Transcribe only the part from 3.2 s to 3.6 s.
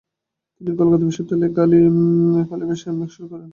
করেন।